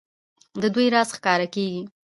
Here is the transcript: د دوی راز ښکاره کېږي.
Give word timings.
د 0.61 0.63
دوی 0.73 0.87
راز 0.95 1.09
ښکاره 1.17 1.47
کېږي. 1.55 1.83